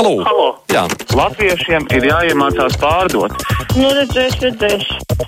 [0.00, 0.22] Halo!
[0.24, 0.44] Halo.
[0.72, 0.86] Jā.
[1.12, 3.34] Latviešiem ir jāiemācās pārdot.
[3.76, 4.86] Nu, redzēs, redzēs.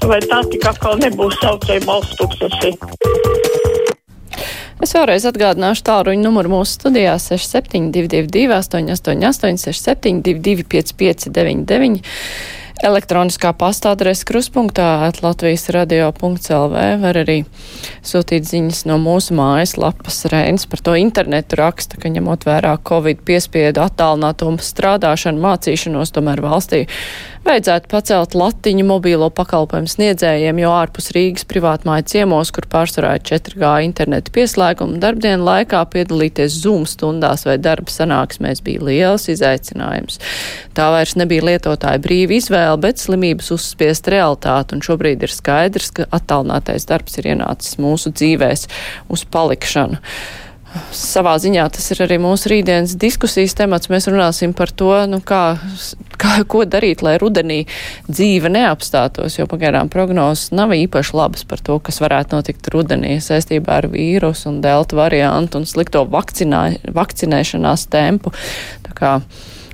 [0.09, 2.71] Vai tā tik atkal nebūs saucēja balsts tūkstoši?
[4.81, 12.01] Es vēlreiz atgādināšu tālruņa numuru mūsu studijā 6722, 888, 672, 559,
[12.83, 17.39] elektroniskā pasta adrese kruspunktā Latvijas radio.lv var arī
[18.07, 20.25] sūtīt ziņas no mūsu mājaslapas.
[20.33, 26.85] Reinas par to internetu raksta, ka ņemot vērā Covid piespiedu attālināto strādāšanu, mācīšanos, tomēr valstī
[27.47, 33.71] vajadzētu pacelt latiņu mobīlo pakalpojumu sniedzējiem, jo ārpus Rīgas privātmāja ciemos, kur pārsvarā ir 4G
[33.87, 40.21] interneta pieslēguma, darbdienu laikā piedalīties Zoom stundās vai darba sanāksmēs bija liels izaicinājums.
[40.77, 46.09] Tā vairs nebija lietotāja brīva izvēle, bet slimības uzspiest realitāti, un šobrīd ir skaidrs, ka
[46.15, 48.69] attālinātais darbs ir ienācis mūsu dzīvēs
[49.13, 50.01] uz palikšanu
[50.97, 53.91] savā ziņā tas ir arī mūsu rītdienas diskusijas temats.
[53.93, 55.57] Mēs runāsim par to, nu, kā,
[56.21, 57.63] kā, ko darīt, lai rudenī
[58.09, 63.81] dzīve neapstātos, jo pagaidām prognozes nav īpaši labas par to, kas varētu notikt rudenī saistībā
[63.83, 68.35] ar vīrusu un delta variantu un slikto vakcinā, vakcinēšanās tempu.
[68.87, 69.17] Tā kā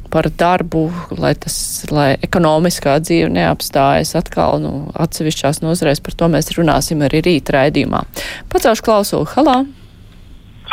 [0.08, 0.86] par darbu,
[1.20, 1.56] lai, tas,
[1.92, 6.00] lai ekonomiskā dzīve neapstājas atkal nu, atsevišķās nozarēs.
[6.04, 8.06] Par to mēs runāsim arī rīt raidījumā.
[8.52, 9.28] Pacaušu klausulu.
[9.36, 9.60] Halā!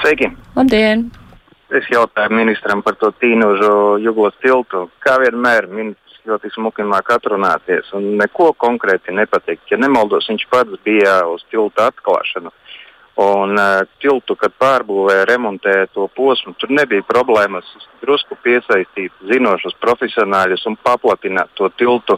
[0.01, 0.27] Sveiki!
[0.55, 1.05] Labdien!
[1.75, 4.85] Es jautāju ministram par to tīnožu juglas tiltu.
[5.03, 9.65] Kā vienmēr, ministrs ļoti smuki māk atrunāties un neko konkrēti nepatikt.
[9.71, 12.53] Ja nemaldos, viņš pats bija uz tilta atklāšanu.
[13.15, 17.69] Un uh, tiltu, kad pārbūvēja, remontēja to posmu, tur nebija problēmas
[18.01, 22.17] drusku piesaistīt zinošus profesionāļus un paplatināt to tiltu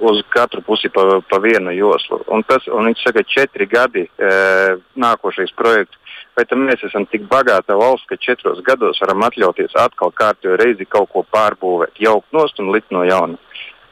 [0.00, 2.22] uz katru pusi pa, pa vienu joslu.
[2.32, 6.00] Un tas, un viņš saka, četri gadi uh, nākošais projekts
[6.34, 11.12] Vai mēs esam tik bagāta valsts, ka četros gados varam atļauties atkal kārtējo reizi kaut
[11.12, 13.38] ko pārbūvēt, jaukt nost un likt no jauna?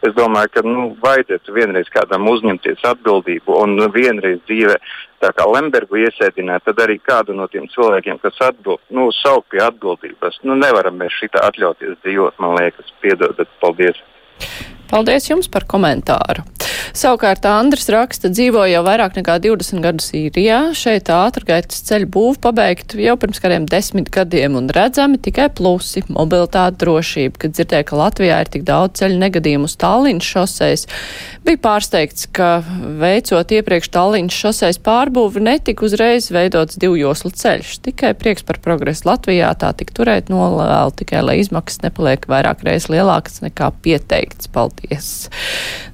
[0.02, 4.74] Es domāju, ka nu, vajadzētu vienreiz kādam uzņemties atbildību un vienreiz dzīvē,
[5.22, 9.62] tā kā Lembergu iesēdināt, tad arī kādu no tiem cilvēkiem, kas atbild, nu, saukt pie
[9.62, 10.40] atbildības.
[10.42, 14.02] Nu, nevaram mēs šitā atļauties dzīvot, man liekas, piedodat, paldies!
[14.90, 16.42] Paldies jums par komentāru!
[16.92, 20.58] Savukārt Andris raksta, dzīvo jau vairāk nekā 20 gadus īrijā.
[20.76, 26.76] Šeit ātrgaitas ceļu būvu pabeigt jau pirms kādiem desmit gadiem un redzami tikai plusi- mobilitāte,
[26.82, 27.38] drošība.
[27.38, 30.86] Kad dzirdēju, ka Latvijā ir tik daudz ceļu negadījumu uz Tallinas šoseis,
[31.42, 32.62] bija pārsteigts, ka
[33.00, 37.80] veicot iepriekš Tallinas šoseis pārbūvi netika uzreiz veidots divjoslu ceļš.
[37.88, 42.90] Tikai prieks par progresu Latvijā tā tik turēt nolēl tikai, lai izmaksas nepaliek vairāk reizes
[42.92, 44.46] lielākas nekā pieteikts.
[44.52, 45.30] Paldies!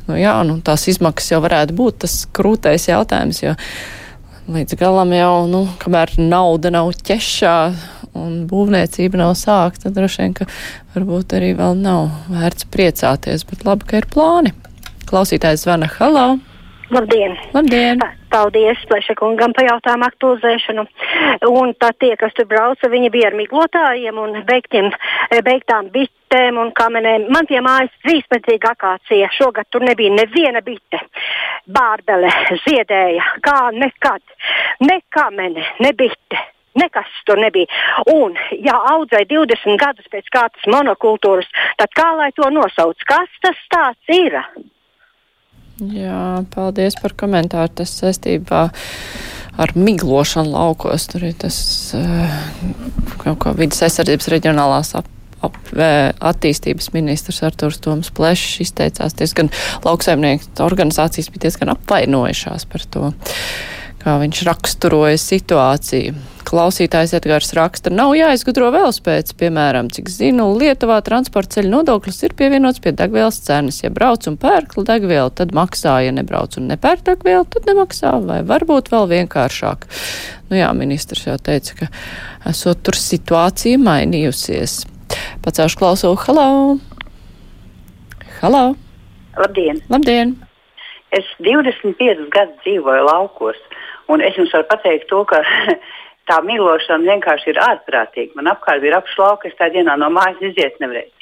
[0.08, 3.52] Nu, jā, nu, tās izmaksas jau varētu būt tas krūtais jautājums, jo
[4.48, 7.56] līdz galam jau, nu, kamēr nauda nav ķešā
[8.16, 10.48] un būvniecība nav sākta, tad droši vien, ka
[10.96, 14.56] varbūt arī vēl nav vērts priecāties, bet labi, ka ir plāni.
[15.08, 16.47] Klausītājs zvana Halo!
[16.90, 17.38] Labdien!
[17.52, 18.00] Labdien!
[18.32, 20.84] Paldies Plešakungam par jautājumu aktualizēšanu.
[21.50, 24.88] Un tad tie, kas tur brauca, viņi bija ar miglotājiem un beigtiem,
[25.44, 27.26] beigtām bitēm un kamenēm.
[27.34, 29.28] Man pie mājas trīsmetrīga akācija.
[29.36, 31.02] Šogad tur nebija neviena bite.
[31.68, 32.32] Bārbele
[32.64, 34.24] ziedēja kā nekad.
[34.88, 36.40] Ne kamene, ne bite.
[36.78, 37.68] Nekas tur nebija.
[38.14, 43.04] Un, ja audzēja 20 gadus pēc kārtas monokultūras, tad kā lai to nosauc?
[43.08, 44.40] Kas tas tāds ir?
[45.78, 47.70] Jā, paldies par komentāru.
[47.80, 48.64] Tas saistībā
[49.58, 51.06] ar miglošanu laukos.
[51.12, 51.58] Tur ir tas
[51.98, 52.34] uh,
[53.22, 55.06] kaut kā vidas aizsardzības reģionālās ap,
[55.46, 55.58] ap,
[56.32, 59.52] attīstības ministrs Arturs Toms Plešs izteicās diezgan
[59.86, 63.12] lauksaimnieku organizācijas bija diezgan apvainojušās par to,
[64.02, 66.16] kā viņš raksturoja situāciju.
[66.48, 72.80] Klausītājs Edgars raksta, nav jāizgudro velospēds, piemēram, cik zinu, Lietuvā transporta ceļu nodoklis ir pievienots
[72.80, 73.82] pie degvielas cenas.
[73.82, 78.40] Ja brauc un pērk degvielu, tad maksā, ja nebrauc un nepērk degvielu, tad nemaksā, vai
[78.48, 79.84] varbūt vēl vienkāršāk.
[80.48, 81.92] Nu jā, ministrs jau teica, ka
[82.48, 84.80] esot tur situācija mainījusies.
[85.44, 86.50] Pacēšu klausulu, halo!
[88.40, 88.68] Halo!
[89.36, 89.84] Labdien!
[89.92, 90.38] Labdien!
[91.14, 93.60] Es 25 gadus dzīvoju laukos,
[94.08, 95.42] un es jums varu pateikt to, ka
[96.30, 98.36] tā miglošana vienkārši ir ārprātīga.
[98.38, 101.14] Man apkārt ir apšlauka, es tā dienā no mājas iziet nevarēju.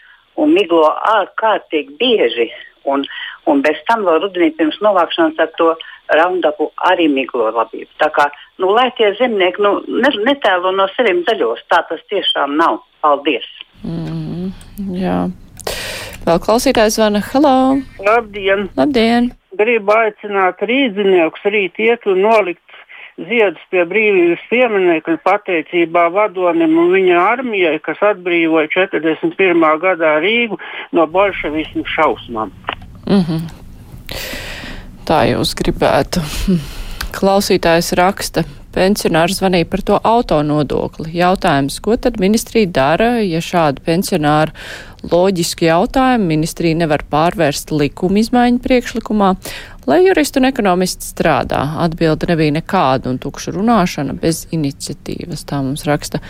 [0.43, 0.85] Un miglo
[1.17, 2.51] ārkārtīgi bieži.
[2.87, 3.03] Un,
[3.51, 5.73] un bez tam vēl rudenī pirms novākšanas ar to
[6.15, 7.89] raundapu arī miglo labību.
[7.99, 8.29] Tā kā,
[8.63, 12.79] nu, lai tie zemnieki nu, ne, netēlo no seviem zaļos, tā tas tiešām nav.
[13.03, 13.47] Paldies!
[13.87, 14.53] Mm,
[14.99, 15.19] jā.
[16.27, 17.23] Vēl klausītājs zvana.
[17.33, 17.57] Halo!
[18.03, 18.69] Labdien!
[18.79, 19.31] Labdien!
[19.57, 22.66] Gribu aicināt rīdziniekus rīt iet un nolikt
[23.17, 29.69] ziedus pie brīvības pieminiekļa pateicībā vadonim un viņa armijai, kas atbrīvoja 41.
[29.83, 30.59] gadā Rīgu
[30.93, 32.53] no bolševismu šausmām.
[33.07, 33.41] Mm -hmm.
[35.07, 36.21] Tā jūs gribētu.
[37.17, 38.43] Klausītājs raksta,
[38.75, 41.15] pensionārs zvanīja par to auto nodokli.
[41.17, 44.53] Jautājums, ko tad ministrija dara, ja šādu pensionāru
[45.13, 49.35] loģisku jautājumu ministrija nevar pārvērst likuma izmaiņu priekšlikumā,
[49.87, 51.61] lai juristi un ekonomisti strādā.
[51.85, 55.45] Atbilde nebija nekāda un tukša runāšana bez iniciatīvas.
[55.47, 56.21] Tā mums raksta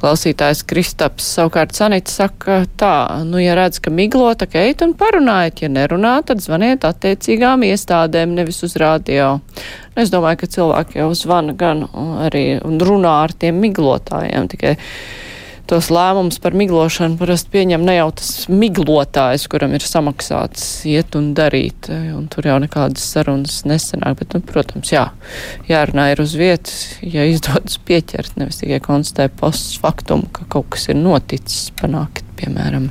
[0.00, 1.28] klausītājs Kristaps.
[1.38, 2.94] Savukārt Sanita saka tā,
[3.28, 5.62] nu, ja redz, ka miglo, tā eit un parunājiet.
[5.64, 9.38] Ja nerunā, tad zvaniet attiecīgām iestādēm, nevis uz radio.
[9.98, 11.86] Es domāju, ka cilvēki jau zvana gan
[12.26, 14.76] arī un runā ar tiem miglotājiem tikai
[15.68, 21.32] tos lēmumus par miglošanu parasti pieņem ne jau tas miglotājs, kuram ir samaksāts iet un
[21.36, 25.08] darīt, un tur jau nekādas sarunas nesenāk, bet, nu, protams, jā,
[25.68, 30.88] jārunā ir uz vietas, ja izdodas pieķert, nevis tikai konstatē posts faktumu, ka kaut kas
[30.88, 32.88] ir noticis, panākt, piemēram.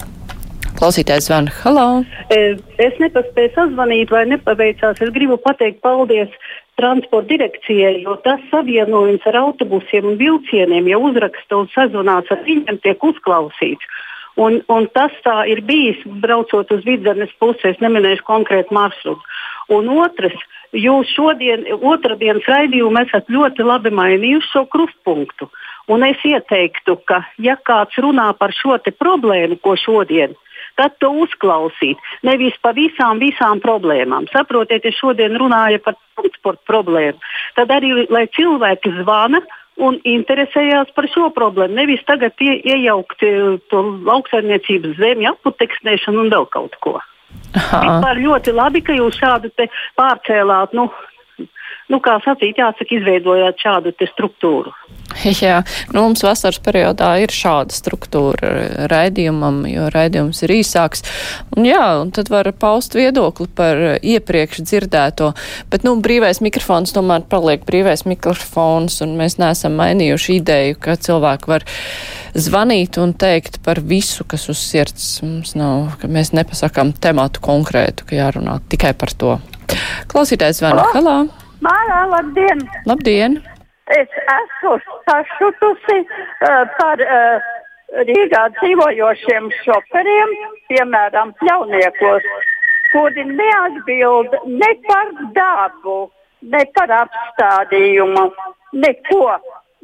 [0.77, 1.49] Klausītājs zvana.
[1.63, 1.87] Halo!
[2.29, 4.99] Es nepaspēju sazvanīt, vai nepaveicās.
[5.01, 6.29] Es gribu pateikt paldies
[6.77, 12.77] transporta direkcijai, jo tas savienojums ar autobusiem un vilcieniem, ja uzraksta un sazvanās ar viņiem,
[12.83, 13.89] tiek uzklausīts.
[14.37, 19.33] Un, un tas tā ir bijis, braucot uz vidzemes pusi, es neminēšu konkrētu maršrutu.
[19.73, 20.37] Un otrs,
[20.77, 25.49] jūs šodien, otrdienas raidījumu esat ļoti labi mainījuši šo krustpunktu.
[25.89, 30.37] Un es ieteiktu, ka, ja kāds runā par šo problēmu, ko šodien
[30.79, 32.01] tad to uzklausīt.
[32.27, 34.29] Nevis par visām, visām problēmām.
[34.33, 39.41] Saprotiet, ja šodien runāju par transporta problēmu, tad arī lai cilvēki zvana
[39.77, 41.77] un interesējās par šo problēmu.
[41.77, 46.97] Nevis tagad ie, iejaukt eh, to lauksaimniecības zemi, aputeksnēšanu un vēl kaut ko.
[47.53, 49.51] Vispār ļoti labi, ka jūs šādu
[49.97, 50.73] pārcēlāt.
[50.77, 50.87] Nu,
[51.91, 54.73] nu, kā sacīt, jāsaka, izveidojāt šādu struktūru.
[55.43, 55.61] Jā,
[55.93, 58.51] nu, mums vasaras periodā ir šāda struktūra
[58.91, 61.03] raidījumam, jo raidījums ir īsāks.
[61.55, 65.31] Un jā, un tad var paust viedokli par iepriekš dzirdēto.
[65.71, 71.53] Bet, nu, brīvais mikrofons tomēr paliek brīvais mikrofons, un mēs neesam mainījuši ideju, ka cilvēki
[71.55, 71.65] var
[72.37, 75.09] zvanīt un teikt par visu, kas uz sirds.
[75.25, 79.37] Mums nav, ka mēs nepasakām tematu konkrētu, ka jārunā tikai par to.
[80.11, 80.87] Klausītājs zvana.
[80.95, 81.17] Halā!
[81.65, 82.63] Mārā, labdien!
[82.89, 83.39] Labdien!
[83.95, 84.75] Es esmu
[85.07, 87.47] sašutusi uh, par uh,
[88.07, 90.33] Rīgā dzīvojošiem šoferiem,
[90.67, 92.25] piemēram, pļauniekos,
[92.91, 95.99] kuri neatbild ne par dabu,
[96.41, 98.27] ne par apstādījumu,
[98.83, 99.37] neko.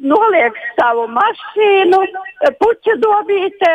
[0.04, 2.00] Noliek savu mašīnu,
[2.60, 3.74] puķu dobītē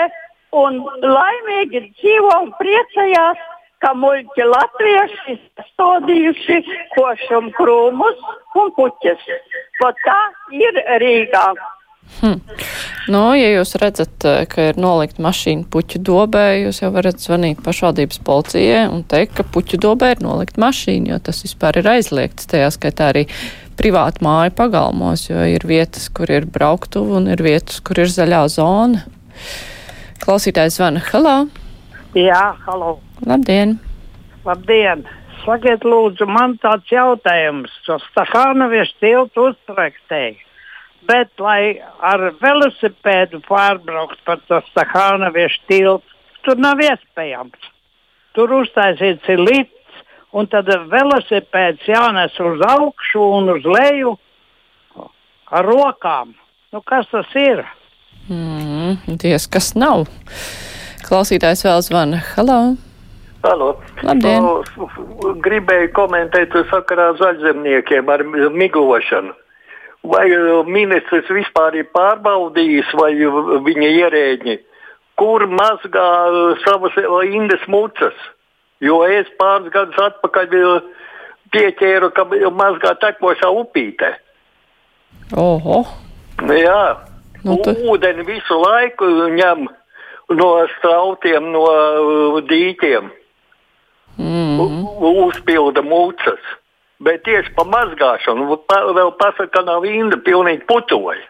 [0.61, 3.39] un laimīgi dzīvo un priecājās
[3.83, 5.35] ka muļķi latvieši
[5.71, 6.61] stādījuši
[6.95, 8.23] košumu krūmus
[8.59, 9.27] un puķes.
[9.79, 10.21] Pat tā
[10.55, 11.45] ir Rīgā.
[12.19, 12.39] Hm.
[13.13, 17.61] Nu, ja jūs redzat, eh, ka ir nolikt mašīna puķu dobē, jūs jau varat zvanīt
[17.65, 22.49] pašvaldības policijai un teikt, ka puķu dobē ir nolikt mašīna, jo tas vispār ir aizliegts.
[22.49, 23.27] Tajā skaitā arī
[23.79, 28.43] privāta māja pagalmos, jo ir vietas, kur ir brauktuve un ir vietas, kur ir zaļā
[28.51, 29.05] zona.
[30.19, 31.05] Klausītājs zvana.
[31.13, 31.68] Halo!
[32.17, 32.95] Jā, halo!
[33.21, 33.75] Labdien!
[34.41, 35.03] Labdien!
[35.43, 37.69] Sakiet, lūdzu, man tāds jautājums.
[37.85, 40.39] Tas Stahānaviešu tiltu uztraktēja.
[41.05, 46.17] Bet, lai ar velosipēdu pārbraukt par to Stahānaviešu tiltu,
[46.47, 47.69] tur nav iespējams.
[48.33, 50.01] Tur uztaisīts ir līdz,
[50.33, 54.15] un tad velosipēds jānes uz augšu un uz leju
[55.53, 56.33] ar rokām.
[56.73, 57.61] Nu, kas tas ir?
[58.29, 60.07] Mm, Diez, kas nav.
[61.09, 62.19] Klausītājs vēl zvana.
[62.35, 62.59] Halo!
[63.41, 63.69] Halo.
[64.05, 64.43] Labdien!
[64.45, 64.87] Nu,
[65.41, 68.21] gribēju komentēt sakarā zaļzemniekiem ar
[68.53, 69.33] miglošanu.
[70.09, 73.09] Vai uh, ministrs vispār ir pārbaudījis, vai
[73.65, 74.55] viņa ierēģi,
[75.19, 78.15] kur mazgā uh, savas uh, indes mucas?
[78.79, 80.53] Jo es pāris gadus atpakaļ
[81.51, 82.23] pieķēru, ka
[82.55, 84.13] mazgā tekošā upītē.
[85.35, 85.81] Oho!
[86.47, 86.83] Jā,
[87.43, 89.67] Nu, tu- ūdeni visu laiku ņem
[90.29, 93.11] no strautiem, no uh, dīķiem.
[94.19, 94.87] Mm.
[95.25, 96.41] Uzpilda mucas.
[96.99, 101.21] Bet tieši pa mazgāšanu pa, vēl pasaka, ka nav inda pilnīgi putoja.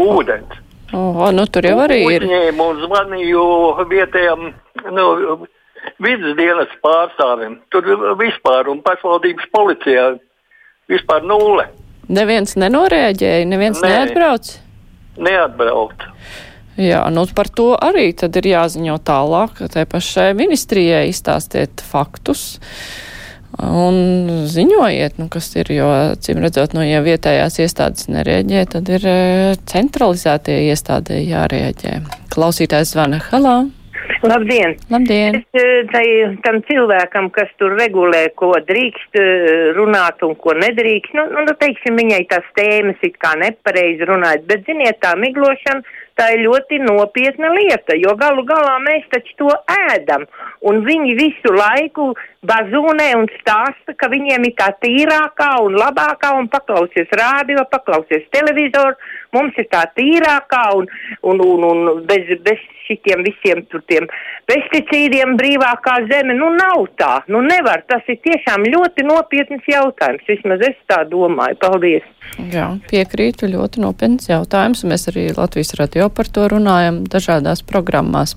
[0.00, 0.56] Ūdens.
[0.96, 2.24] Oho, nu tur jau arī ir.
[2.24, 3.42] Uzņēmu un zvanīju
[3.90, 4.46] vietējam
[4.96, 5.06] nu,
[6.00, 7.58] vidas dienas pārstāvim.
[7.74, 10.06] Tur vispār un pašvaldības policijā
[10.88, 11.68] vispār nulle.
[12.08, 13.90] Neviens nenorēģēja, neviens Nē.
[13.92, 14.54] neatbrauc.
[15.20, 16.06] Neatbraukt.
[16.78, 22.60] Jā, nu par to arī tad ir jāziņo tālāk, tai pašai ministrijai izstāstiet faktus.
[23.58, 25.88] Un ziņojiet, nu, kas ir, jo,
[26.22, 29.08] cim redzot, no ja vietējās iestādes nereaģē, tad ir
[29.66, 31.96] centralizētie iestādē jārēģē.
[32.30, 33.18] Klausītājs zvana.
[33.32, 33.56] Halā!
[34.22, 34.76] Labdien!
[34.92, 35.40] Labdien.
[35.40, 36.04] Es, tai,
[36.44, 39.18] tam cilvēkam, kas tur regulē, ko drīkst
[39.74, 44.62] runāt un ko nedrīkst, nu, nu teiksim, viņai tās tēmas it kā nepareizi runāt, bet,
[44.70, 45.82] ziniet, tā miglošana
[46.18, 50.26] tā ir ļoti nopietna lieta, jo galu galā mēs taču to ēdam,
[50.66, 52.10] un viņi visu laiku
[52.48, 58.96] bazūnē un stāsta, ka viņiem ir tā tīrākā un labākā, un paklausies rādio, paklausies televizoru,
[59.36, 60.88] mums ir tā tīrākā un,
[61.22, 64.08] un, un, un bez, bez šitiem visiem tur tiem
[64.48, 70.64] pesticīdiem brīvākā zeme, nu nav tā, nu nevar, tas ir tiešām ļoti nopietns jautājums, vismaz
[70.70, 72.06] es tā domāju, paldies.
[72.52, 78.36] Jā, piekrītu, ļoti nopietns jautājums, mēs arī Latvijas radio par to runājam dažādās programmās.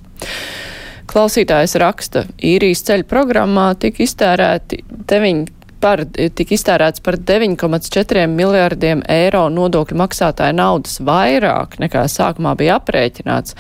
[1.12, 5.50] Klausītājs raksta, īrijas ceļu programmā tika iztērēti 9
[5.82, 13.58] par, tika iztērēts par 9,4 miljārdiem eiro nodokļu maksātāju naudas vairāk nekā sākumā bija aprēķināts,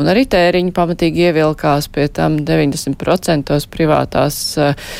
[0.00, 4.92] un arī tēriņi pamatīgi ievilkās pie tam 90% privātās uh,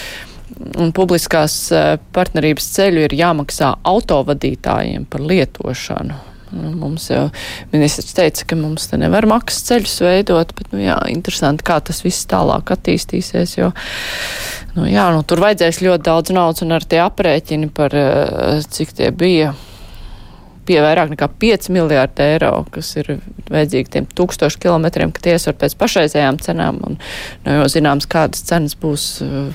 [0.81, 6.30] un publiskās uh, partnerības ceļu ir jāmaksā autovadītājiem par lietošanu.
[6.51, 7.29] Nu, mums jau
[7.71, 12.03] ministrs teica, ka mums te nevar maksas ceļus veidot, bet, nu jā, interesanti, kā tas
[12.03, 13.71] viss tālāk attīstīsies, jo,
[14.75, 18.97] nu jā, nu tur vajadzēs ļoti daudz naudas un ar tie aprēķini par, eh, cik
[18.99, 19.53] tie bija
[20.67, 23.17] pie vairāk nekā 5 miljārdi eiro, kas ir
[23.51, 26.99] vajadzīgi tiem tūkstošu kilometriem, ka tiesvar pēc pašreizējām cenām, un
[27.47, 29.55] nu, jau zināms, kādas cenas būs eh,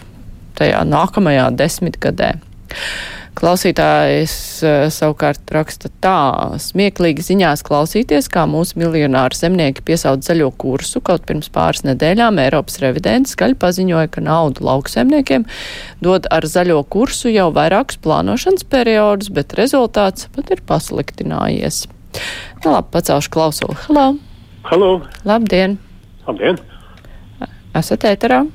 [0.56, 2.36] tajā nākamajā desmitgadē.
[3.36, 6.20] Klausītājs eh, savukārt raksta tā,
[6.62, 12.80] smieklīgi ziņās klausīties, kā mūsu miljonāri zemnieki piesauc zaļo kursu, kaut pirms pāris nedēļām Eiropas
[12.80, 15.44] revidents skaļi paziņoja, ka naudu lauksaimniekiem
[16.06, 21.84] dod ar zaļo kursu jau vairākus plānošanas periodus, bet rezultāts pat ir pasliktinājies.
[22.64, 23.76] Nu, labi, pacelšu klausuli.
[23.90, 24.08] Halo!
[24.70, 24.94] Halo!
[25.28, 25.76] Labdien!
[26.30, 26.64] Labdien!
[27.76, 28.46] Esat ēterā?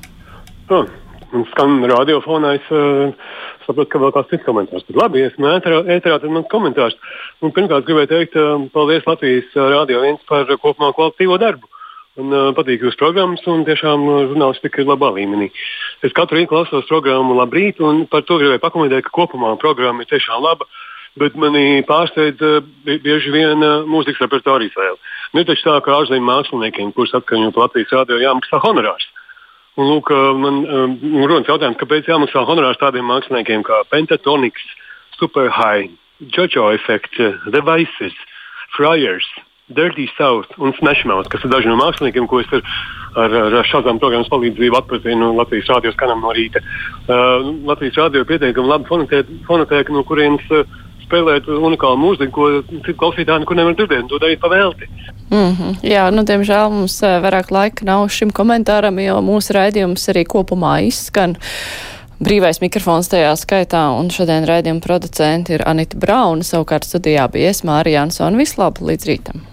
[1.31, 2.65] Man skan radiofonais.
[2.73, 3.13] Uh,
[3.71, 4.85] saprotu, ka vēl kāds cits komentārs.
[4.87, 6.97] Bet labi, esmu ēterā, tad mans komentārs.
[7.41, 11.71] Un, pirmkārt, gribēju teikt um, paldies Latvijas uh, Rādio 1 par kopumā kvalitīvo darbu.
[12.19, 15.47] Un, uh, patīk jūsu programmas, un tiešām uh, žurnālistika ir labā līmenī.
[16.03, 20.11] Es katru rītu klausos programmu Labrīt, un par to gribēju pakomentēt, ka kopumā programma ir
[20.11, 20.67] tiešām laba.
[21.19, 24.99] Bet manī pārsteidz uh, bieži vien uh, mūzikas repertuāra izvēle.
[25.31, 29.07] Nu, taču tā kā ārzemju māksliniekiem, kurus atskaņo Latvijas rādio, jāmaksā honorārs.
[29.79, 30.09] Un, lūk,
[30.41, 30.97] man um,
[31.29, 34.65] rodas jautājums, kāpēc jāmaksā honorārs tādiem māksliniekiem kā Pentatonics,
[35.15, 35.87] Super High,
[36.35, 38.17] Jojo Effect, The Vices,
[38.75, 39.27] Friars,
[39.71, 42.63] Dirty South un Smashmouth, kas ir daži no māksliniekiem, ko es ar,
[43.15, 46.59] ar, ar šādām programmas palīdzību atpazinu Latvijas rādio skanam no rīta.
[47.07, 50.65] Uh, Latvijas rādio ir pietiekami labi fonotēka, no kurienes uh,
[51.11, 54.89] spēlēt unikālu mūziku, ko citu klausītāju nekur nevar dzirdēt, to darīt pavēlti.
[55.31, 55.75] Mm -hmm.
[55.83, 60.81] Jā, nu, diemžēl mums eh, vairāk laika nav šim komentāram, jo mūsu raidījums arī kopumā
[60.87, 61.37] izskan.
[62.21, 67.81] Brīvais mikrofons tajā skaitā, un šodien raidījuma producenti ir Anita Brauna, savukārt studijā bija Esmā
[67.81, 69.50] Arijāns un Vislaba līdz rītam.